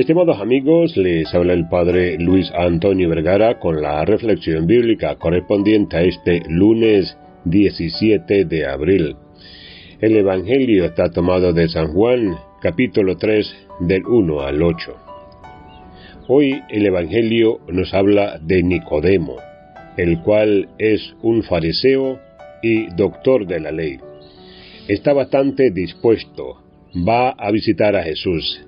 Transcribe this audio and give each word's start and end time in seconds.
Estimados 0.00 0.40
amigos, 0.40 0.96
les 0.96 1.34
habla 1.34 1.52
el 1.52 1.68
Padre 1.68 2.16
Luis 2.18 2.50
Antonio 2.52 3.10
Vergara 3.10 3.58
con 3.58 3.82
la 3.82 4.02
reflexión 4.06 4.66
bíblica 4.66 5.16
correspondiente 5.16 5.94
a 5.98 6.00
este 6.00 6.40
lunes 6.48 7.18
17 7.44 8.46
de 8.46 8.66
abril. 8.66 9.16
El 10.00 10.16
Evangelio 10.16 10.86
está 10.86 11.10
tomado 11.10 11.52
de 11.52 11.68
San 11.68 11.92
Juan, 11.92 12.34
capítulo 12.62 13.18
3, 13.18 13.54
del 13.80 14.06
1 14.06 14.40
al 14.40 14.62
8. 14.62 14.96
Hoy 16.28 16.62
el 16.70 16.86
Evangelio 16.86 17.58
nos 17.68 17.92
habla 17.92 18.38
de 18.38 18.62
Nicodemo, 18.62 19.36
el 19.98 20.22
cual 20.22 20.70
es 20.78 21.14
un 21.20 21.42
fariseo 21.42 22.18
y 22.62 22.86
doctor 22.94 23.46
de 23.46 23.60
la 23.60 23.70
ley. 23.70 23.98
Está 24.88 25.12
bastante 25.12 25.70
dispuesto, 25.70 26.56
va 27.06 27.32
a 27.32 27.50
visitar 27.50 27.94
a 27.96 28.02
Jesús, 28.02 28.64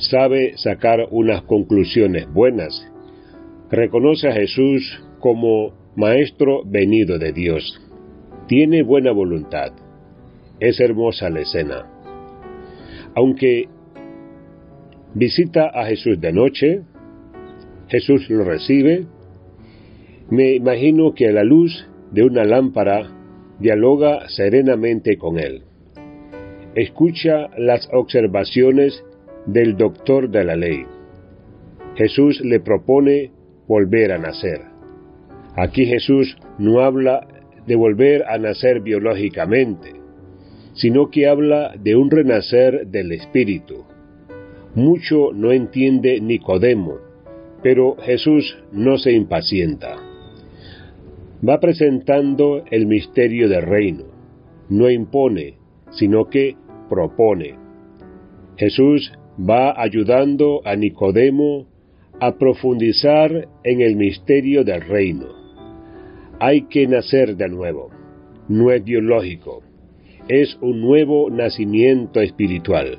sabe 0.00 0.56
sacar 0.56 1.06
unas 1.10 1.42
conclusiones 1.42 2.32
buenas, 2.32 2.86
reconoce 3.70 4.28
a 4.28 4.32
Jesús 4.32 5.02
como 5.20 5.72
Maestro 5.96 6.62
venido 6.64 7.18
de 7.18 7.32
Dios, 7.32 7.80
tiene 8.48 8.82
buena 8.82 9.12
voluntad, 9.12 9.72
es 10.58 10.80
hermosa 10.80 11.30
la 11.30 11.40
escena. 11.40 11.86
Aunque 13.14 13.68
visita 15.14 15.68
a 15.68 15.86
Jesús 15.86 16.20
de 16.20 16.32
noche, 16.32 16.82
Jesús 17.88 18.30
lo 18.30 18.44
recibe. 18.44 19.06
Me 20.30 20.54
imagino 20.54 21.12
que 21.12 21.30
la 21.32 21.42
luz 21.42 21.88
de 22.12 22.22
una 22.22 22.44
lámpara 22.44 23.10
dialoga 23.58 24.28
serenamente 24.28 25.18
con 25.18 25.38
él. 25.38 25.64
Escucha 26.74 27.48
las 27.58 27.88
observaciones 27.92 29.04
del 29.46 29.76
doctor 29.76 30.28
de 30.30 30.44
la 30.44 30.56
ley. 30.56 30.84
Jesús 31.96 32.40
le 32.40 32.60
propone 32.60 33.32
volver 33.66 34.12
a 34.12 34.18
nacer. 34.18 34.62
Aquí 35.56 35.86
Jesús 35.86 36.36
no 36.58 36.80
habla 36.80 37.26
de 37.66 37.76
volver 37.76 38.24
a 38.28 38.38
nacer 38.38 38.80
biológicamente, 38.80 39.92
sino 40.74 41.10
que 41.10 41.28
habla 41.28 41.74
de 41.78 41.96
un 41.96 42.10
renacer 42.10 42.86
del 42.86 43.12
espíritu. 43.12 43.84
Mucho 44.74 45.32
no 45.32 45.52
entiende 45.52 46.20
Nicodemo, 46.20 46.98
pero 47.62 47.96
Jesús 47.96 48.56
no 48.72 48.98
se 48.98 49.12
impacienta. 49.12 49.96
Va 51.46 51.58
presentando 51.58 52.64
el 52.70 52.86
misterio 52.86 53.48
del 53.48 53.62
reino. 53.62 54.04
No 54.68 54.88
impone, 54.88 55.54
sino 55.90 56.26
que 56.26 56.56
propone. 56.88 57.54
Jesús 58.56 59.12
va 59.48 59.80
ayudando 59.80 60.60
a 60.64 60.76
Nicodemo 60.76 61.66
a 62.20 62.36
profundizar 62.36 63.48
en 63.64 63.80
el 63.80 63.96
misterio 63.96 64.64
del 64.64 64.82
reino. 64.82 65.26
Hay 66.38 66.62
que 66.62 66.86
nacer 66.86 67.36
de 67.36 67.48
nuevo. 67.48 67.90
No 68.48 68.70
es 68.70 68.84
biológico. 68.84 69.62
Es 70.28 70.58
un 70.60 70.80
nuevo 70.80 71.30
nacimiento 71.30 72.20
espiritual. 72.20 72.98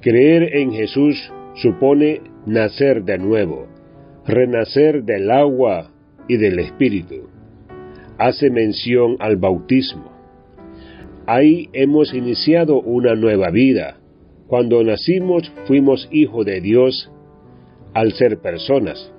Creer 0.00 0.56
en 0.56 0.72
Jesús 0.72 1.32
supone 1.54 2.20
nacer 2.46 3.04
de 3.04 3.16
nuevo, 3.18 3.66
renacer 4.26 5.04
del 5.04 5.30
agua 5.30 5.90
y 6.28 6.36
del 6.36 6.58
espíritu. 6.58 7.28
Hace 8.18 8.50
mención 8.50 9.16
al 9.18 9.36
bautismo. 9.36 10.12
Ahí 11.26 11.70
hemos 11.72 12.12
iniciado 12.12 12.80
una 12.82 13.14
nueva 13.14 13.50
vida. 13.50 13.96
Cuando 14.54 14.84
nacimos 14.84 15.50
fuimos 15.66 16.08
hijos 16.12 16.46
de 16.46 16.60
Dios 16.60 17.10
al 17.92 18.12
ser 18.12 18.38
personas. 18.38 19.12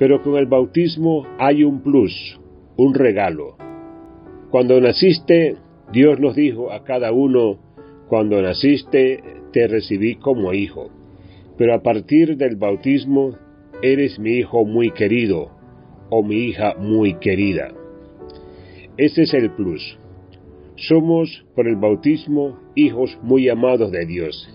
Pero 0.00 0.20
con 0.20 0.34
el 0.34 0.46
bautismo 0.46 1.24
hay 1.38 1.62
un 1.62 1.80
plus, 1.80 2.40
un 2.76 2.92
regalo. 2.92 3.56
Cuando 4.50 4.80
naciste, 4.80 5.54
Dios 5.92 6.18
nos 6.18 6.34
dijo 6.34 6.72
a 6.72 6.82
cada 6.82 7.12
uno, 7.12 7.60
cuando 8.08 8.42
naciste 8.42 9.22
te 9.52 9.68
recibí 9.68 10.16
como 10.16 10.52
hijo. 10.52 10.90
Pero 11.56 11.72
a 11.74 11.82
partir 11.84 12.36
del 12.36 12.56
bautismo 12.56 13.36
eres 13.80 14.18
mi 14.18 14.38
hijo 14.38 14.64
muy 14.64 14.90
querido 14.90 15.52
o 16.10 16.24
mi 16.24 16.46
hija 16.46 16.74
muy 16.80 17.14
querida. 17.20 17.72
Ese 18.96 19.22
es 19.22 19.34
el 19.34 19.52
plus. 19.52 20.00
Somos 20.74 21.46
por 21.54 21.68
el 21.68 21.76
bautismo 21.76 22.58
hijos 22.74 23.16
muy 23.22 23.48
amados 23.48 23.92
de 23.92 24.04
Dios. 24.04 24.50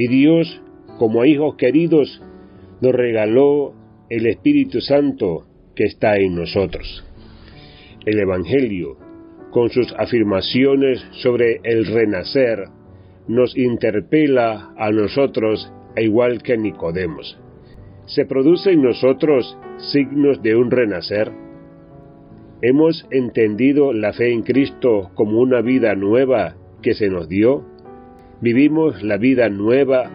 Y 0.00 0.08
Dios, 0.08 0.62
como 0.98 1.26
hijos 1.26 1.56
queridos, 1.56 2.22
nos 2.80 2.94
regaló 2.94 3.74
el 4.08 4.26
Espíritu 4.28 4.80
Santo 4.80 5.44
que 5.76 5.84
está 5.84 6.16
en 6.16 6.36
nosotros. 6.36 7.04
El 8.06 8.18
Evangelio, 8.18 8.96
con 9.50 9.68
sus 9.68 9.92
afirmaciones 9.98 11.04
sobre 11.22 11.60
el 11.64 11.84
renacer, 11.84 12.60
nos 13.28 13.54
interpela 13.58 14.72
a 14.78 14.90
nosotros 14.90 15.70
igual 15.98 16.42
que 16.42 16.56
Nicodemos. 16.56 17.38
¿Se 18.06 18.24
producen 18.24 18.78
en 18.78 18.84
nosotros 18.84 19.54
signos 19.92 20.42
de 20.42 20.56
un 20.56 20.70
renacer? 20.70 21.30
¿Hemos 22.62 23.06
entendido 23.10 23.92
la 23.92 24.14
fe 24.14 24.32
en 24.32 24.44
Cristo 24.44 25.10
como 25.14 25.40
una 25.40 25.60
vida 25.60 25.94
nueva 25.94 26.56
que 26.80 26.94
se 26.94 27.10
nos 27.10 27.28
dio? 27.28 27.66
¿Vivimos 28.40 29.02
la 29.02 29.18
vida 29.18 29.50
nueva 29.50 30.10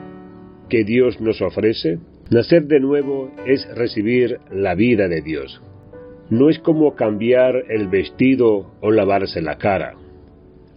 que 0.68 0.84
Dios 0.84 1.22
nos 1.22 1.44
ofrece? 1.44 2.00
Nacer 2.32 2.66
de 2.66 2.80
nuevo 2.80 3.30
es 3.46 3.68
recibir 3.76 4.40
la 4.52 4.74
vida 4.74 5.08
de 5.08 5.22
Dios. 5.22 5.62
No 6.32 6.50
es 6.50 6.58
como 6.58 6.96
cambiar 6.96 7.66
el 7.70 7.88
vestido 7.88 8.72
o 8.82 8.90
lavarse 8.90 9.44
la 9.44 9.60
cara. 9.60 9.94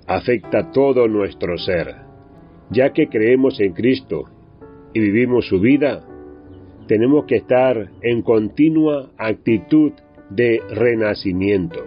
Afecta 0.07 0.73
todo 0.73 1.09
nuestro 1.09 1.57
ser. 1.57 1.95
Ya 2.71 2.93
que 2.93 3.09
creemos 3.09 3.59
en 3.61 3.73
Cristo 3.73 4.25
y 4.93 5.01
vivimos 5.01 5.49
su 5.49 5.59
vida, 5.59 6.05
tenemos 6.87 7.25
que 7.25 7.37
estar 7.37 7.93
en 8.03 8.21
continua 8.21 9.11
actitud 9.17 9.93
de 10.29 10.61
renacimiento. 10.69 11.83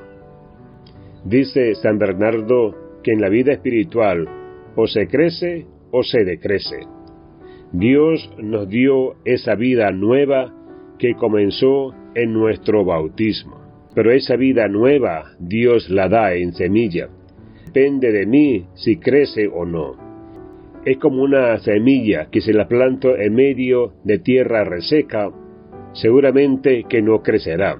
Dice 1.23 1.75
San 1.75 1.99
Bernardo 1.99 2.99
que 3.03 3.11
en 3.11 3.21
la 3.21 3.29
vida 3.29 3.53
espiritual 3.53 4.40
o 4.75 4.87
se 4.87 5.07
crece 5.07 5.65
o 5.91 6.03
se 6.03 6.23
decrece. 6.23 6.87
Dios 7.71 8.29
nos 8.37 8.67
dio 8.69 9.15
esa 9.25 9.55
vida 9.55 9.91
nueva 9.91 10.53
que 10.99 11.15
comenzó 11.15 11.93
en 12.15 12.33
nuestro 12.33 12.85
bautismo. 12.85 13.59
Pero 13.95 14.11
esa 14.11 14.35
vida 14.35 14.67
nueva 14.67 15.31
Dios 15.39 15.89
la 15.89 16.07
da 16.07 16.33
en 16.33 16.53
semilla. 16.53 17.09
Depende 17.65 18.11
de 18.11 18.25
mí 18.25 18.65
si 18.73 18.97
crece 18.97 19.47
o 19.47 19.65
no 19.65 20.11
es 20.85 20.97
como 20.97 21.21
una 21.21 21.57
semilla 21.59 22.29
que 22.31 22.41
se 22.41 22.53
la 22.53 22.67
planto 22.67 23.15
en 23.15 23.35
medio 23.35 23.93
de 24.03 24.17
tierra 24.17 24.63
reseca, 24.63 25.29
seguramente 25.93 26.85
que 26.89 27.01
no 27.01 27.21
crecerá. 27.21 27.77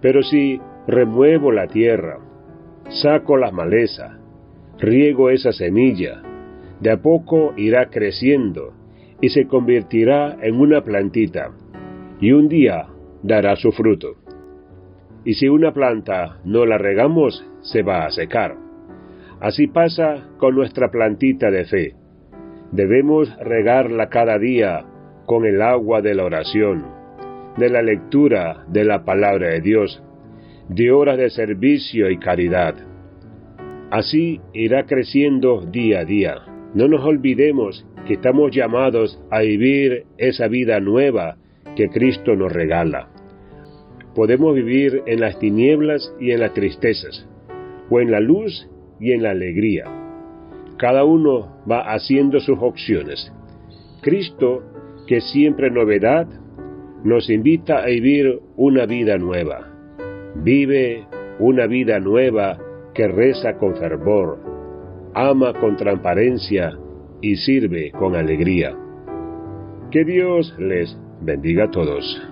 Pero 0.00 0.22
si 0.22 0.60
remuevo 0.86 1.50
la 1.50 1.66
tierra, 1.66 2.18
saco 2.88 3.36
las 3.36 3.52
malezas, 3.52 4.19
riego 4.80 5.30
esa 5.30 5.52
semilla, 5.52 6.22
de 6.80 6.90
a 6.90 6.96
poco 6.96 7.52
irá 7.56 7.90
creciendo 7.90 8.72
y 9.20 9.28
se 9.28 9.46
convertirá 9.46 10.38
en 10.42 10.60
una 10.60 10.82
plantita, 10.82 11.50
y 12.20 12.32
un 12.32 12.48
día 12.48 12.86
dará 13.22 13.56
su 13.56 13.72
fruto. 13.72 14.16
Y 15.24 15.34
si 15.34 15.48
una 15.48 15.72
planta 15.72 16.38
no 16.44 16.64
la 16.64 16.78
regamos, 16.78 17.46
se 17.60 17.82
va 17.82 18.06
a 18.06 18.10
secar. 18.10 18.56
Así 19.40 19.66
pasa 19.66 20.28
con 20.38 20.54
nuestra 20.54 20.90
plantita 20.90 21.50
de 21.50 21.64
fe 21.64 22.00
Debemos 22.72 23.36
regarla 23.38 24.08
cada 24.08 24.38
día 24.38 24.84
con 25.26 25.44
el 25.44 25.60
agua 25.60 26.02
de 26.02 26.14
la 26.14 26.24
oración, 26.24 26.86
de 27.56 27.68
la 27.68 27.82
lectura 27.82 28.64
de 28.68 28.84
la 28.84 29.04
palabra 29.04 29.48
de 29.48 29.60
Dios, 29.60 30.00
de 30.68 30.92
horas 30.92 31.18
de 31.18 31.30
servicio 31.30 32.08
y 32.10 32.18
caridad. 32.18 32.76
Así 33.90 34.40
irá 34.52 34.86
creciendo 34.86 35.66
día 35.66 36.00
a 36.00 36.04
día. 36.04 36.34
No 36.74 36.88
nos 36.88 37.04
olvidemos 37.04 37.84
que 38.06 38.14
estamos 38.14 38.54
llamados 38.54 39.20
a 39.30 39.40
vivir 39.40 40.04
esa 40.18 40.48
vida 40.48 40.80
nueva 40.80 41.36
que 41.76 41.88
Cristo 41.88 42.36
nos 42.36 42.52
regala. 42.52 43.08
Podemos 44.14 44.54
vivir 44.54 45.02
en 45.06 45.20
las 45.20 45.38
tinieblas 45.38 46.12
y 46.20 46.32
en 46.32 46.40
las 46.40 46.54
tristezas, 46.54 47.28
o 47.88 48.00
en 48.00 48.10
la 48.10 48.20
luz 48.20 48.68
y 49.00 49.12
en 49.12 49.22
la 49.22 49.30
alegría 49.30 50.00
cada 50.80 51.04
uno 51.04 51.58
va 51.70 51.92
haciendo 51.92 52.40
sus 52.40 52.58
opciones. 52.58 53.30
Cristo, 54.00 54.62
que 55.06 55.20
siempre 55.20 55.70
novedad, 55.70 56.26
nos 57.04 57.28
invita 57.28 57.82
a 57.82 57.86
vivir 57.86 58.40
una 58.56 58.86
vida 58.86 59.18
nueva. 59.18 59.68
Vive 60.36 61.04
una 61.38 61.66
vida 61.66 62.00
nueva 62.00 62.58
que 62.94 63.08
reza 63.08 63.56
con 63.56 63.76
fervor, 63.76 64.38
ama 65.14 65.52
con 65.54 65.76
transparencia 65.76 66.76
y 67.20 67.36
sirve 67.36 67.90
con 67.92 68.16
alegría. 68.16 68.76
Que 69.90 70.04
Dios 70.04 70.54
les 70.58 70.96
bendiga 71.20 71.64
a 71.64 71.70
todos. 71.70 72.29